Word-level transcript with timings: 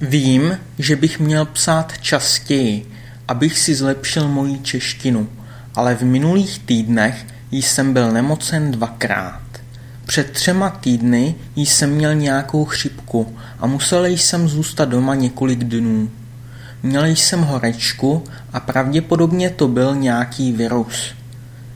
Vím, 0.00 0.58
že 0.78 0.96
bych 0.96 1.20
měl 1.20 1.44
psát 1.44 1.92
častěji, 2.00 2.86
abych 3.28 3.58
si 3.58 3.74
zlepšil 3.74 4.28
moji 4.28 4.58
češtinu, 4.58 5.28
ale 5.74 5.94
v 5.94 6.02
minulých 6.02 6.58
týdnech 6.58 7.26
jsem 7.50 7.92
byl 7.92 8.12
nemocen 8.12 8.70
dvakrát. 8.70 9.42
Před 10.06 10.30
třema 10.30 10.70
týdny 10.70 11.34
jsem 11.56 11.90
měl 11.90 12.14
nějakou 12.14 12.64
chřipku 12.64 13.36
a 13.58 13.66
musel 13.66 14.06
jsem 14.06 14.48
zůstat 14.48 14.88
doma 14.88 15.14
několik 15.14 15.64
dnů. 15.64 16.10
Měl 16.82 17.06
jsem 17.06 17.42
horečku 17.42 18.24
a 18.52 18.60
pravděpodobně 18.60 19.50
to 19.50 19.68
byl 19.68 19.94
nějaký 19.94 20.52
virus. 20.52 21.17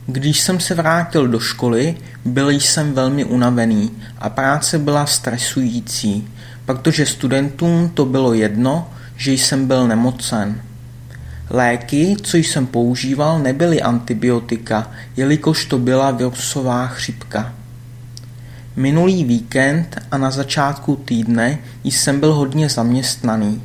Když 0.07 0.39
jsem 0.39 0.59
se 0.59 0.75
vrátil 0.75 1.27
do 1.27 1.39
školy, 1.39 1.95
byl 2.25 2.49
jsem 2.49 2.93
velmi 2.93 3.25
unavený 3.25 3.91
a 4.17 4.29
práce 4.29 4.79
byla 4.79 5.05
stresující, 5.05 6.27
protože 6.65 7.05
studentům 7.05 7.91
to 7.93 8.05
bylo 8.05 8.33
jedno, 8.33 8.89
že 9.15 9.31
jsem 9.31 9.67
byl 9.67 9.87
nemocen. 9.87 10.61
Léky, 11.49 12.15
co 12.21 12.37
jsem 12.37 12.65
používal, 12.65 13.39
nebyly 13.39 13.81
antibiotika, 13.81 14.91
jelikož 15.17 15.65
to 15.65 15.77
byla 15.77 16.11
virusová 16.11 16.87
chřipka. 16.87 17.53
Minulý 18.75 19.23
víkend 19.23 20.01
a 20.11 20.17
na 20.17 20.31
začátku 20.31 20.95
týdne 20.95 21.57
jsem 21.83 22.19
byl 22.19 22.33
hodně 22.33 22.69
zaměstnaný. 22.69 23.61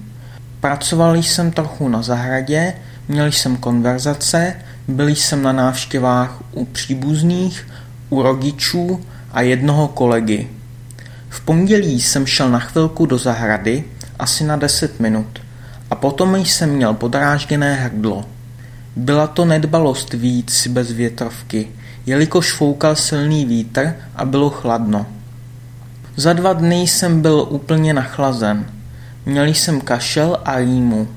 Pracoval 0.61 1.17
jsem 1.17 1.51
trochu 1.51 1.89
na 1.89 2.03
zahradě, 2.03 2.75
měl 3.09 3.27
jsem 3.27 3.57
konverzace, 3.57 4.55
byl 4.89 5.09
jsem 5.09 5.43
na 5.43 5.53
návštěvách 5.53 6.43
u 6.53 6.65
příbuzných, 6.65 7.67
u 8.11 8.23
rodičů 8.23 9.01
a 9.33 9.41
jednoho 9.41 9.89
kolegy. 9.89 10.49
V 11.29 11.41
pondělí 11.41 12.01
jsem 12.01 12.27
šel 12.27 12.51
na 12.51 12.59
chvilku 12.59 13.07
do 13.07 13.19
zahrady, 13.19 13.85
asi 14.19 14.45
na 14.45 14.57
deset 14.57 15.01
minut, 15.01 15.41
a 15.91 15.95
potom 15.95 16.37
jsem 16.37 16.71
měl 16.71 16.95
podrážděné 16.95 17.75
hrdlo. 17.75 18.25
Byla 18.97 19.27
to 19.27 19.45
nedbalost 19.45 20.13
víc 20.13 20.67
bez 20.67 20.93
větrovky, 20.93 21.69
jelikož 22.07 22.53
foukal 22.53 22.97
silný 22.97 23.45
vítr 23.45 23.95
a 24.17 24.25
bylo 24.25 24.51
chladno. 24.51 25.07
Za 26.17 26.33
dva 26.33 26.53
dny 26.53 26.81
jsem 26.81 27.23
byl 27.23 27.47
úplně 27.51 27.95
nachlazen. 27.95 28.67
Měl 29.27 29.47
jsem 29.47 29.81
kašel 29.81 30.39
a 30.45 30.59
rýmu. 30.59 31.09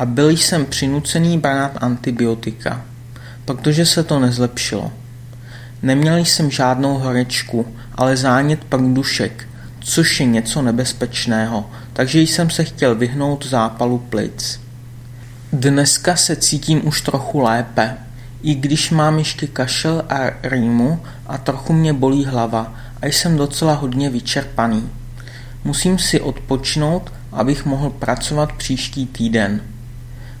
A 0.00 0.06
byl 0.06 0.30
jsem 0.30 0.66
přinucený 0.66 1.38
brát 1.38 1.72
antibiotika, 1.80 2.84
protože 3.44 3.86
se 3.86 4.02
to 4.02 4.18
nezlepšilo. 4.18 4.92
Neměl 5.82 6.16
jsem 6.16 6.50
žádnou 6.50 6.98
horečku, 6.98 7.66
ale 7.94 8.16
zánět 8.16 8.64
prdušek, 8.64 9.48
což 9.80 10.20
je 10.20 10.26
něco 10.26 10.62
nebezpečného, 10.62 11.70
takže 11.92 12.20
jsem 12.20 12.50
se 12.50 12.64
chtěl 12.64 12.94
vyhnout 12.94 13.46
zápalu 13.46 13.98
plic. 13.98 14.60
Dneska 15.52 16.16
se 16.16 16.36
cítím 16.36 16.88
už 16.88 17.00
trochu 17.00 17.40
lépe, 17.40 17.96
i 18.42 18.54
když 18.54 18.90
mám 18.90 19.18
ještě 19.18 19.46
kašel 19.46 20.04
a 20.08 20.18
rýmu 20.42 21.00
a 21.26 21.38
trochu 21.38 21.72
mě 21.72 21.92
bolí 21.92 22.24
hlava 22.24 22.74
a 23.02 23.06
jsem 23.06 23.36
docela 23.36 23.74
hodně 23.74 24.10
vyčerpaný. 24.10 24.90
Musím 25.64 25.98
si 25.98 26.20
odpočnout, 26.20 27.12
abych 27.32 27.66
mohl 27.66 27.90
pracovat 27.90 28.52
příští 28.52 29.06
týden. 29.06 29.60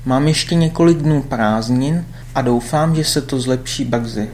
Mám 0.04 0.28
ještě 0.28 0.54
několik 0.54 0.98
dnů 0.98 1.22
prázdnin 1.22 2.06
a 2.34 2.42
doufám, 2.42 2.94
že 2.94 3.04
se 3.04 3.20
to 3.20 3.40
zlepší 3.40 3.84
brzy. 3.84 4.28